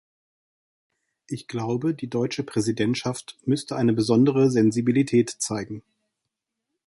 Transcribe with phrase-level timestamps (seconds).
[1.27, 5.83] Ich glaube, die deutsche Präsidentschaft müsste eine besondere Sensibilität zeigen.